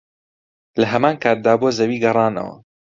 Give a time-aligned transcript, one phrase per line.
[0.81, 2.55] لەهەمانکاتدا بۆ زەوی گەڕانەوە